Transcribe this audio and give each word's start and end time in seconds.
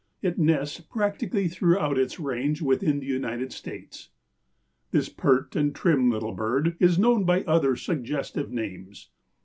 It 0.23 0.39
nests 0.39 0.79
practically 0.79 1.47
throughout 1.47 1.99
its 1.99 2.19
range 2.19 2.59
within 2.59 2.99
the 2.99 3.05
United 3.05 3.53
States. 3.53 4.09
This 4.89 5.09
pert 5.09 5.55
and 5.55 5.75
trim 5.75 6.09
little 6.09 6.33
bird 6.33 6.75
is 6.79 6.97
known 6.97 7.23
by 7.23 7.43
other 7.43 7.75
suggestive 7.75 8.51
names. 8.51 9.11